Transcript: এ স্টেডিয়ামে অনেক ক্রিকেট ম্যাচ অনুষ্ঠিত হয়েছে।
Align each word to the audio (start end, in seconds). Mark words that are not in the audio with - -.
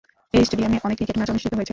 এ 0.37 0.39
স্টেডিয়ামে 0.47 0.77
অনেক 0.85 0.97
ক্রিকেট 0.99 1.15
ম্যাচ 1.19 1.29
অনুষ্ঠিত 1.33 1.53
হয়েছে। 1.57 1.69